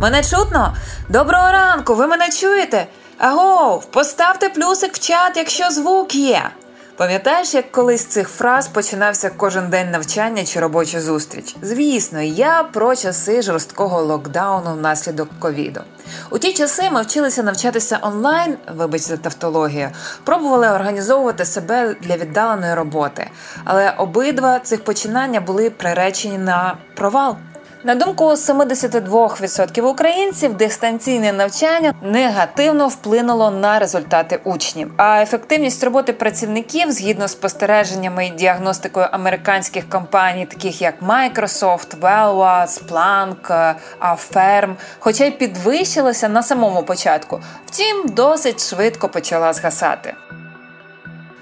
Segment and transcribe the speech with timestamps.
[0.00, 0.74] Мене чутно?
[1.08, 2.86] Доброго ранку, ви мене чуєте?
[3.18, 6.50] Агов, поставте плюсик в чат, якщо звук є.
[6.96, 11.56] Пам'ятаєш, як колись з цих фраз починався кожен день навчання чи робоча зустріч?
[11.62, 15.80] Звісно, я про часи жорсткого локдауну внаслідок ковіду.
[16.30, 19.90] У ті часи ми вчилися навчатися онлайн, вибачте, тавтологію,
[20.24, 23.30] пробували організовувати себе для віддаленої роботи,
[23.64, 27.36] але обидва цих починання були приречені на провал.
[27.84, 34.92] На думку 72% українців, дистанційне навчання негативно вплинуло на результати учнів.
[34.96, 42.66] А ефективність роботи працівників, згідно з спостереженнями і діагностикою американських компаній, таких як Microsoft, Velva,
[42.66, 50.14] Splunk, Affirm, хоча й підвищилася на самому початку, втім досить швидко почала згасати.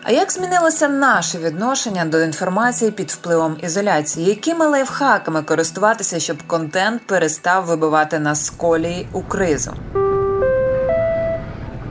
[0.02, 4.29] А як змінилося наше відношення до інформації під впливом ізоляції?
[4.29, 9.73] Якими лайфхаками користуватися, щоб контент перестав вибивати нас з колії у кризу?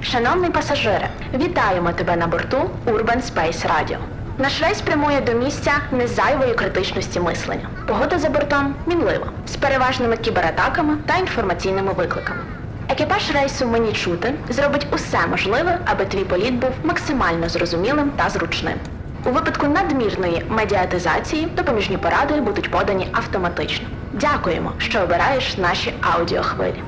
[0.02, 3.98] Шановний пасажире, вітаємо тебе на борту Urban Space Radio.
[4.38, 7.70] Наш рейс прямує до місця незайвої критичності мислення.
[7.88, 12.57] Погода за бортом мінлива, з переважними кібератаками та інформаційними викликами.
[12.98, 18.78] Екіпаж рейсу мені чути зробить усе можливе, аби твій політ був максимально зрозумілим та зручним.
[19.26, 23.88] У випадку надмірної медіатизації допоміжні поради будуть подані автоматично.
[24.14, 26.84] Дякуємо, що обираєш наші аудіохвилі.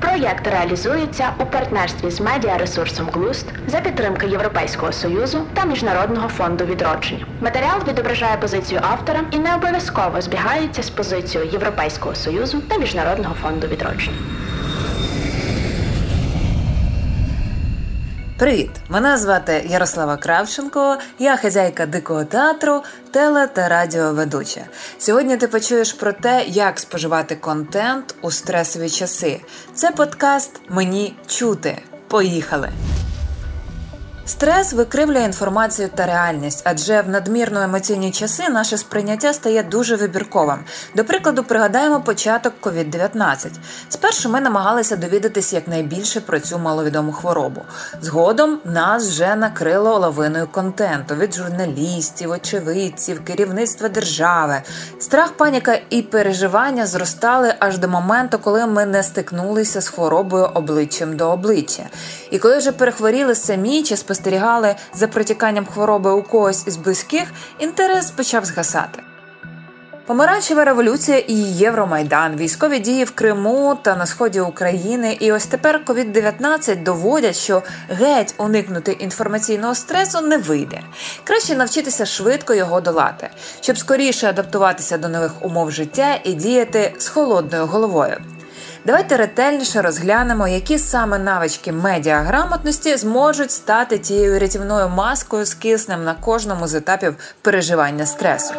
[0.00, 7.26] Проєкт реалізується у партнерстві з медіаресурсом Глуст за підтримки Європейського союзу та Міжнародного фонду відродження.
[7.40, 13.66] Матеріал відображає позицію автора і не обов'язково збігається з позицією Європейського союзу та Міжнародного фонду
[13.66, 14.37] відродження.
[18.38, 18.70] Привіт!
[18.88, 24.60] Мене звати Ярослава Кравченко, я хазяйка дикого театру, теле та радіоведуча.
[24.98, 29.40] Сьогодні ти почуєш про те, як споживати контент у стресові часи.
[29.74, 31.82] Це подкаст Мені чути.
[32.08, 32.68] Поїхали!
[34.28, 40.58] Стрес викривлює інформацію та реальність, адже в надмірно емоційні часи наше сприйняття стає дуже вибірковим.
[40.96, 43.48] До прикладу, пригадаємо початок COVID-19.
[43.88, 47.62] Спершу ми намагалися довідатися якнайбільше про цю маловідому хворобу.
[48.02, 54.62] Згодом нас вже накрило лавиною контенту від журналістів, очевидців, керівництва держави.
[55.00, 61.16] Страх, паніка і переживання зростали аж до моменту, коли ми не стикнулися з хворобою обличчям
[61.16, 61.82] до обличчя.
[62.30, 67.28] І коли вже перехворіли самі чи спостерігали спостерігали за протіканням хвороби у когось із близьких,
[67.58, 69.02] інтерес почав згасати.
[70.06, 75.16] Помаранчева революція і Євромайдан, військові дії в Криму та на сході України.
[75.20, 80.80] І ось тепер COVID-19 доводять, що геть уникнути інформаційного стресу не вийде.
[81.24, 83.28] Краще навчитися швидко його долати,
[83.60, 88.16] щоб скоріше адаптуватися до нових умов життя і діяти з холодною головою.
[88.88, 96.14] Давайте ретельніше розглянемо, які саме навички медіаграмотності зможуть стати тією рятівною маскою з киснем на
[96.14, 98.54] кожному з етапів переживання стресу.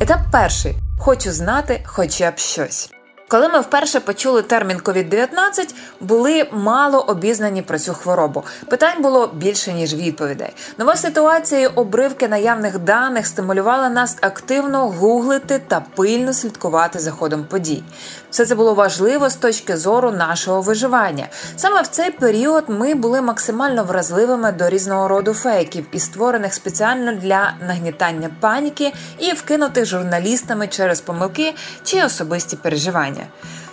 [0.00, 0.74] Етап перший.
[0.98, 2.90] Хочу знати хоча б щось.
[3.30, 8.44] Коли ми вперше почули термін COVID-19, були мало обізнані про цю хворобу.
[8.68, 10.52] Питань було більше ніж відповідей.
[10.78, 17.44] Нова ситуація, і обривки наявних даних стимулювали нас активно гуглити та пильно слідкувати за ходом
[17.44, 17.82] подій.
[18.30, 21.28] Все це було важливо з точки зору нашого виживання.
[21.56, 27.12] Саме в цей період ми були максимально вразливими до різного роду фейків і створених спеціально
[27.12, 31.54] для нагнітання паніки і вкинутих журналістами через помилки
[31.84, 33.26] чи особисті переживання.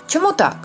[0.08, 0.56] Чому так?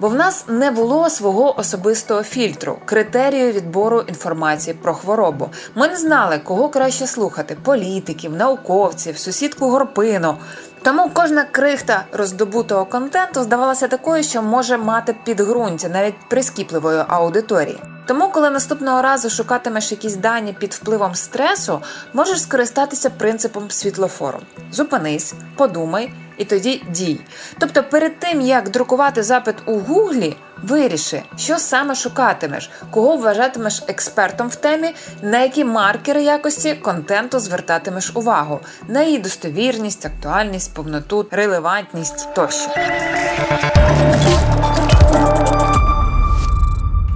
[0.00, 5.48] Бо в нас не було свого особистого фільтру, критерію відбору інформації про хворобу.
[5.74, 10.36] Ми не знали, кого краще слухати: політиків, науковців, сусідку горпину.
[10.84, 17.78] Тому кожна крихта роздобутого контенту здавалася такою, що може мати підґрунтя навіть прискіпливої аудиторії.
[18.06, 21.80] Тому, коли наступного разу шукатимеш якісь дані під впливом стресу,
[22.12, 24.38] можеш скористатися принципом світлофору.
[24.72, 27.20] Зупинись, подумай і тоді дій.
[27.58, 30.36] Тобто, перед тим як друкувати запит у Гуглі,
[30.68, 38.12] виріши, що саме шукатимеш, кого вважатимеш експертом в темі, на які маркери якості контенту звертатимеш
[38.14, 42.70] увагу, на її достовірність, актуальність, повноту, релевантність тощо.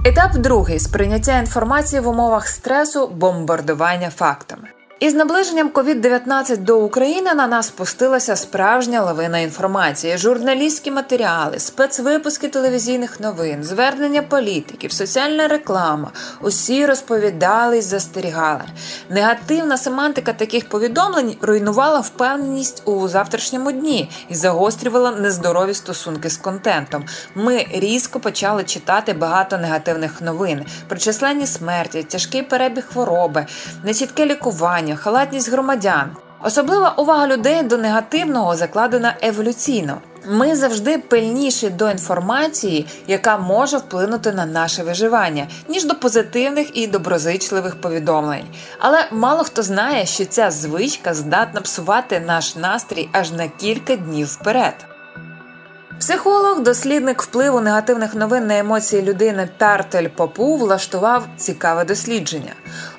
[0.05, 4.68] Етап другий сприйняття інформації в умовах стресу, бомбардування фактами.
[4.99, 13.19] Із наближенням COVID-19 до України на нас спустилася справжня лавина інформації, журналістські матеріали, спецвипуски телевізійних
[13.19, 16.11] новин, звернення політиків, соціальна реклама.
[16.41, 18.63] Усі розповідали і застерігали.
[19.09, 27.05] Негативна семантика таких повідомлень руйнувала впевненість у завтрашньому дні і загострювала нездорові стосунки з контентом.
[27.35, 33.45] Ми різко почали читати багато негативних новин про численні смерті, тяжкий перебіг хвороби,
[33.83, 36.11] нечітке лікування населення, халатність громадян.
[36.43, 40.01] Особлива увага людей до негативного закладена еволюційно.
[40.27, 46.87] Ми завжди пильніші до інформації, яка може вплинути на наше виживання, ніж до позитивних і
[46.87, 48.45] доброзичливих повідомлень.
[48.79, 54.27] Але мало хто знає, що ця звичка здатна псувати наш настрій аж на кілька днів
[54.27, 54.88] вперед.
[55.99, 62.53] Психолог, дослідник впливу негативних новин на емоції людини Тартель Попу влаштував цікаве дослідження.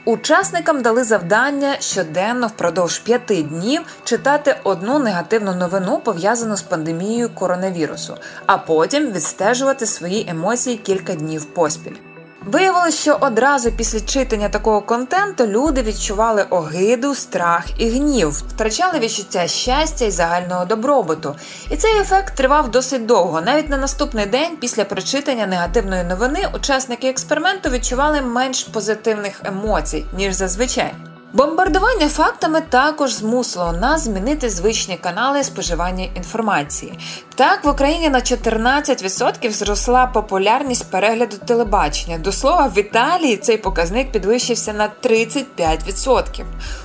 [0.04, 8.16] Учасникам дали завдання щоденно впродовж п'яти днів читати одну негативну новину, пов'язану з пандемією коронавірусу,
[8.46, 12.09] а потім відстежувати свої емоції кілька днів поспіль.
[12.44, 19.46] Виявилось, що одразу після читання такого контенту люди відчували огиду, страх і гнів, втрачали відчуття
[19.46, 21.34] щастя і загального добробуту.
[21.70, 23.40] І цей ефект тривав досить довго.
[23.40, 30.34] Навіть на наступний день, після прочитання негативної новини, учасники експерименту відчували менш позитивних емоцій ніж
[30.34, 30.92] зазвичай.
[31.32, 36.98] Бомбардування фактами також змусило нас змінити звичні канали споживання інформації.
[37.34, 42.18] Так, в Україні на 14% зросла популярність перегляду телебачення.
[42.18, 46.44] До слова, в Італії цей показник підвищився на 35%.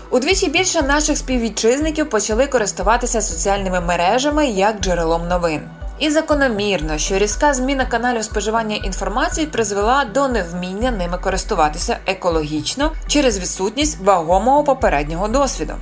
[0.10, 5.62] Удвічі більше наших співвітчизників почали користуватися соціальними мережами як джерелом новин.
[6.00, 13.40] І закономірно, що різка зміна каналів споживання інформації призвела до невміння ними користуватися екологічно через
[13.40, 15.74] відсутність вагомого попереднього досвіду.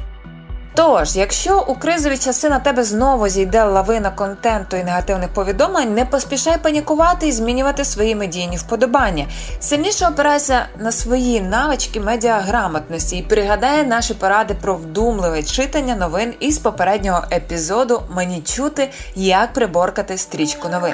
[0.75, 6.06] Тож, якщо у кризові часи на тебе знову зійде лавина контенту і негативних повідомлень, не
[6.06, 9.28] поспішай панікувати і змінювати свої медійні вподобання.
[9.60, 16.58] Сильніше опирайся на свої навички медіаграмотності і пригадай наші поради про вдумливе читання новин із
[16.58, 20.94] попереднього епізоду Мені чути, як приборкати стрічку новин.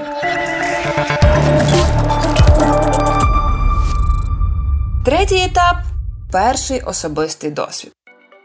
[5.06, 5.76] Третій етап
[6.32, 7.92] перший особистий досвід.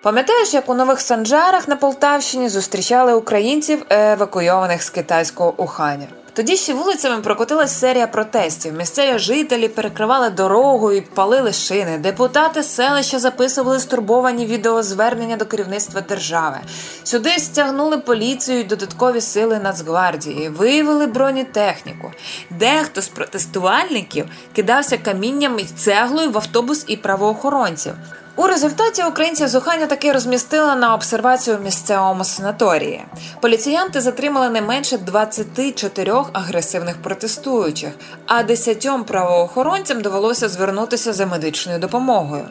[0.05, 6.07] Пам'ятаєш, як у нових санджарах на Полтавщині зустрічали українців, евакуйованих з китайського Уханя?
[6.33, 8.75] Тоді ще вулицями прокотилась серія протестів.
[8.75, 11.99] Місцеві жителі перекривали дорогу і палили шини.
[11.99, 16.57] Депутати селища записували стурбовані відеозвернення до керівництва держави.
[17.05, 22.13] Сюди стягнули поліцію і додаткові сили Нацгвардії, виявили бронетехніку.
[22.51, 27.93] Дехто з протестувальників кидався камінням і цеглою в автобус і правоохоронців.
[28.37, 33.05] У результаті українців з Уханя таки розмістили на обсервацію в місцевому санаторії.
[33.41, 37.91] Поліціянти затримали не менше 24 агресивних протестуючих,
[38.27, 42.45] а 10 правоохоронцям довелося звернутися за медичною допомогою.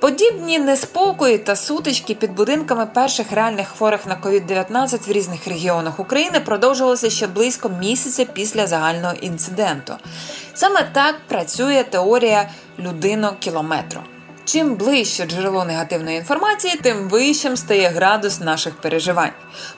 [0.00, 6.40] Подібні неспокої та сутички під будинками перших реальних хворих на COVID-19 в різних регіонах України
[6.40, 9.94] продовжувалися ще близько місяця після загального інциденту.
[10.54, 14.15] Саме так працює теорія людино-кілометру.
[14.46, 19.30] Чим ближче джерело негативної інформації, тим вищим стає градус наших переживань.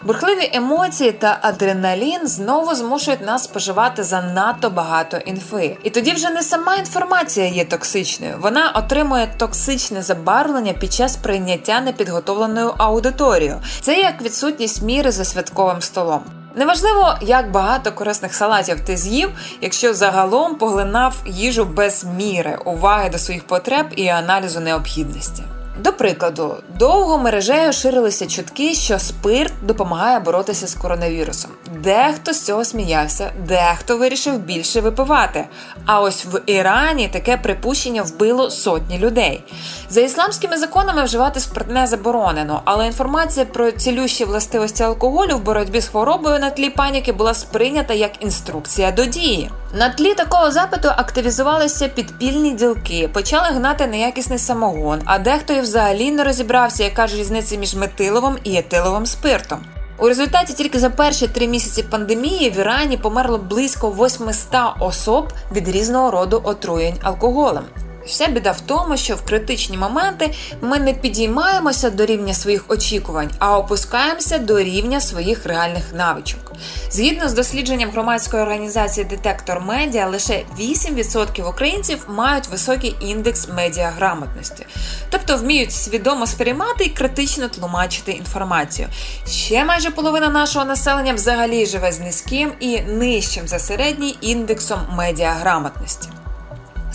[0.03, 5.76] Бурхливі емоції та адреналін знову змушують нас споживати занадто багато інфи.
[5.82, 11.81] І тоді вже не сама інформація є токсичною, вона отримує токсичне забарвлення під час прийняття
[11.81, 13.62] непідготовленою аудиторією.
[13.81, 16.38] Це як відсутність міри за святковим столом.
[16.59, 23.19] Неважливо, як багато корисних салатів ти з'їв, якщо загалом поглинав їжу без міри, уваги до
[23.19, 25.43] своїх потреб і аналізу необхідності.
[25.81, 31.50] До прикладу, довго мережею ширилися чутки, що спирт допомагає боротися з коронавірусом.
[31.82, 35.47] Дехто з цього сміявся, дехто вирішив більше випивати.
[35.87, 39.44] А ось в Ірані таке припущення вбило сотні людей.
[39.90, 45.88] За ісламськими законами вживати спиртне заборонено, але інформація про цілющі властивості алкоголю в боротьбі з
[45.88, 49.50] хворобою на тлі паніки була сприйнята як інструкція до дії.
[49.75, 56.11] На тлі такого запиту активізувалися підпільні ділки, почали гнати неякісний самогон, а дехто і взагалі
[56.11, 59.58] не розібрався, яка ж різниця між метиловим і етиловим спиртом.
[60.00, 65.69] У результаті тільки за перші три місяці пандемії в Ірані померло близько 800 особ від
[65.69, 67.64] різного роду отруєнь алкоголем.
[68.09, 73.31] Вся біда в тому, що в критичні моменти ми не підіймаємося до рівня своїх очікувань,
[73.38, 76.53] а опускаємося до рівня своїх реальних навичок.
[76.91, 84.67] Згідно з дослідженням громадської організації Детектор Медіа, лише 8% українців мають високий індекс медіаграмотності,
[85.11, 88.88] тобто вміють свідомо сприймати і критично тлумачити інформацію.
[89.27, 96.09] Ще майже половина нашого населення взагалі живе з низьким і нижчим за середній індексом медіаграмотності.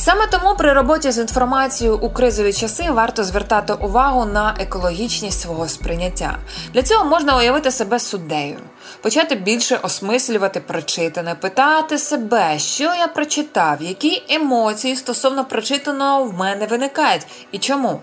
[0.06, 5.68] Саме тому при роботі з інформацією у кризові часи варто звертати увагу на екологічність свого
[5.68, 6.38] сприйняття.
[6.74, 8.60] Для цього можна уявити себе суддею,
[9.02, 16.66] почати більше осмислювати прочитане, питати себе, що я прочитав, які емоції стосовно прочитаного в мене
[16.66, 18.02] виникають і чому.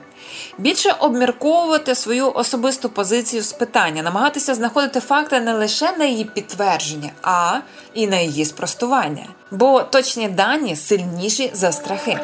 [0.59, 7.11] Більше обмірковувати свою особисту позицію з питання, намагатися знаходити факти не лише на її підтвердження,
[7.23, 7.59] а
[7.95, 9.27] і на її спростування.
[9.51, 12.19] Бо точні дані сильніші за страхи.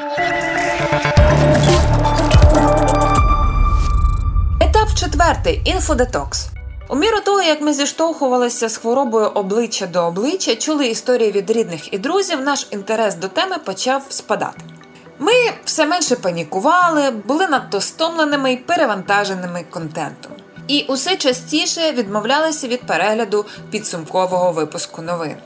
[4.61, 6.47] Етап четвертий інфодетокс.
[6.89, 11.93] У міру того, як ми зіштовхувалися з хворобою обличчя до обличчя, чули історії від рідних
[11.95, 14.76] і друзів, наш інтерес до теми почав спадати.
[15.19, 15.33] Ми
[15.65, 20.33] все менше панікували, були надто стомленими і перевантаженими контентом.
[20.69, 25.37] І усе частіше відмовлялися від перегляду підсумкового випуску новин.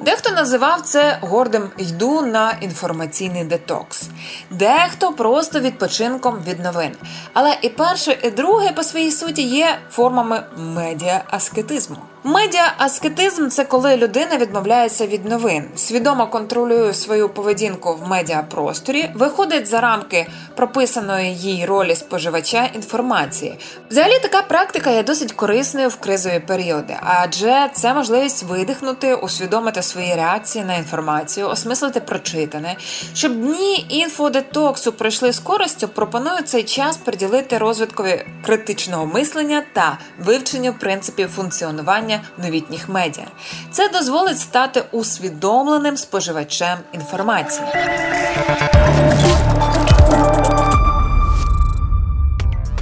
[0.00, 4.02] Дехто називав це гордим йду на інформаційний детокс,
[4.50, 6.92] дехто просто відпочинком від новин.
[7.32, 11.96] Але і перше, і друге по своїй суті є формами медіа-аскетизму.
[12.26, 19.80] Медіа-аскетизм це коли людина відмовляється від новин, свідомо контролює свою поведінку в медіапросторі, виходить за
[19.80, 23.58] рамки прописаної їй ролі споживача інформації.
[23.90, 30.14] Взагалі, така практика є досить корисною в кризові періоди, адже це можливість видихнути, усвідомити свої
[30.14, 32.76] реакції на інформацію, осмислити прочитане.
[33.14, 40.72] Щоб дні інфодетоксу пройшли з користю, пропоную цей час приділити розвиткові критичного мислення та вивченню
[40.72, 43.26] принципів функціонування новітніх медіа.
[43.70, 47.66] Це дозволить стати усвідомленим споживачем інформації.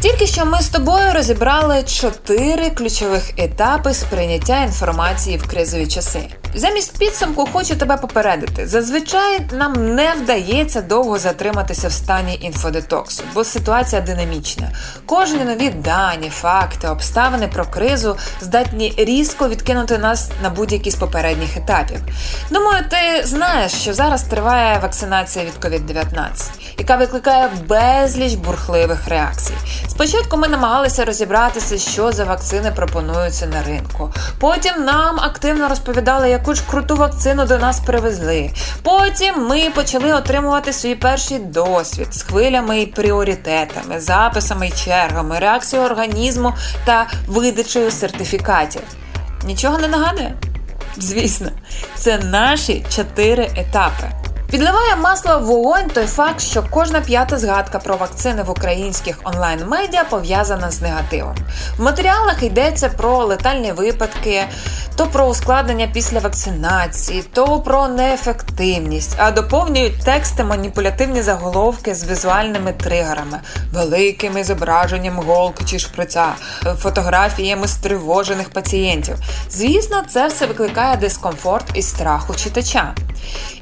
[0.00, 6.28] Тільки що ми з тобою розібрали чотири ключових етапи сприйняття інформації в кризові часи.
[6.56, 8.66] Замість підсумку хочу тебе попередити.
[8.66, 14.70] Зазвичай нам не вдається довго затриматися в стані інфодетоксу, бо ситуація динамічна.
[15.06, 21.56] Кожні нові дані, факти, обставини про кризу здатні різко відкинути нас на будь-які з попередніх
[21.56, 22.00] етапів.
[22.50, 26.28] Думаю, ти знаєш, що зараз триває вакцинація від COVID-19,
[26.78, 29.54] яка викликає безліч бурхливих реакцій.
[29.88, 34.12] Спочатку ми намагалися розібратися, що за вакцини пропонуються на ринку.
[34.38, 38.50] Потім нам активно розповідали, яку ж круту вакцину до нас привезли.
[38.82, 45.88] Потім ми почали отримувати свій перший досвід з хвилями і пріоритетами, записами і чергами, реакцією
[45.88, 48.82] організму та видачею сертифікатів.
[49.44, 50.34] Нічого не нагадує?
[50.96, 51.50] Звісно,
[51.94, 54.23] це наші чотири етапи.
[54.54, 60.04] Підливає масло в вогонь той факт, що кожна п'ята згадка про вакцини в українських онлайн-медіа
[60.04, 61.34] пов'язана з негативом.
[61.78, 64.44] В матеріалах йдеться про летальні випадки,
[64.96, 72.72] то про ускладнення після вакцинації, то про неефективність, а доповнюють тексти маніпулятивні заголовки з візуальними
[72.72, 73.40] тригерами,
[73.72, 76.26] великими зображенням голки чи шприця,
[76.78, 79.16] фотографіями стривожених пацієнтів.
[79.50, 82.94] Звісно, це все викликає дискомфорт і страх у читача.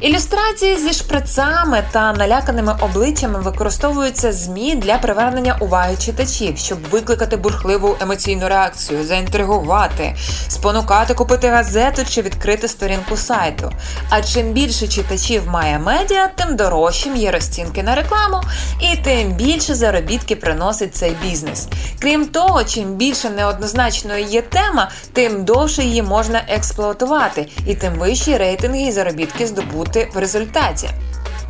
[0.01, 7.97] Ілюстрації зі шприцами та наляканими обличчями використовуються ЗМІ для привернення уваги читачів, щоб викликати бурхливу
[8.01, 10.15] емоційну реакцію, заінтригувати,
[10.49, 13.73] спонукати купити газету чи відкрити сторінку сайту.
[14.11, 18.41] А чим більше читачів має медіа, тим дорожчим є розцінки на рекламу,
[18.81, 21.69] і тим більше заробітки приносить цей бізнес.
[22.01, 28.37] Крім того, чим більше неоднозначною є тема, тим довше її можна експлуатувати, і тим вищі
[28.37, 30.62] рейтинги і заробітки здобути в результаті.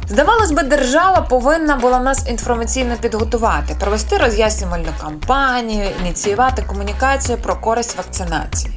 [0.09, 7.97] Здавалось би, держава повинна була нас інформаційно підготувати, провести роз'яснювальну кампанію, ініціювати комунікацію про користь
[7.97, 8.73] вакцинації.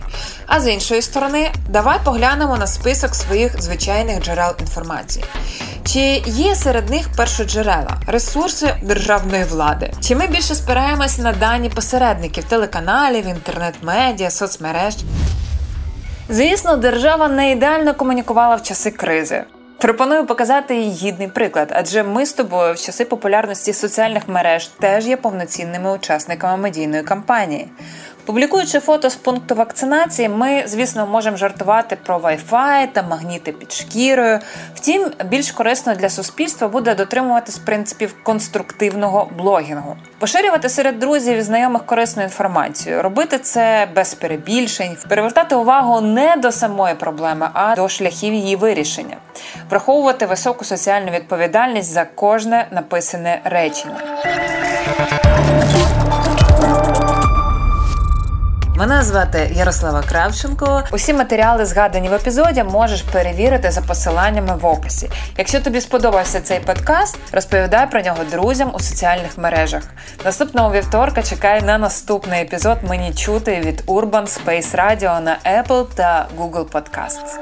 [0.47, 5.25] А з іншої сторони, давай поглянемо на список своїх звичайних джерел інформації.
[5.85, 9.91] Чи є серед них першоджерела, ресурси державної влади?
[10.01, 14.95] Чи ми більше спираємось на дані посередників, телеканалів, інтернет-медіа, соцмереж?
[16.29, 19.43] Звісно, держава не ідеально комунікувала в часи кризи.
[19.77, 25.17] Пропоную показати гідний приклад, адже ми з тобою в часи популярності соціальних мереж теж є
[25.17, 27.67] повноцінними учасниками медійної кампанії.
[28.25, 34.39] Публікуючи фото з пункту вакцинації, ми, звісно, можемо жартувати про Wi-Fi та магніти під шкірою.
[34.75, 41.85] Втім, більш корисно для суспільства буде дотримуватись принципів конструктивного блогінгу, поширювати серед друзів і знайомих
[41.85, 48.33] корисну інформацію, робити це без перебільшень, привертати увагу не до самої проблеми, а до шляхів
[48.33, 49.17] її вирішення,
[49.69, 54.01] враховувати високу соціальну відповідальність за кожне написане речення.
[58.77, 60.83] Мене звати Ярослава Кравченко.
[60.91, 65.09] Усі матеріали, згадані в епізоді, можеш перевірити за посиланнями в описі.
[65.37, 69.83] Якщо тобі сподобався цей подкаст, розповідай про нього друзям у соціальних мережах.
[70.25, 76.27] Наступного вівторка чекай на наступний епізод Мені чути від Urban Space Radio на Apple та
[76.39, 77.35] Google Podcasts.